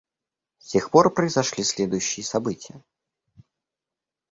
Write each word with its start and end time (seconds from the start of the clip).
С 0.57 0.69
тех 0.71 0.89
пор 0.89 1.13
произошли 1.13 1.63
следующие 1.63 2.23
события. 2.25 2.83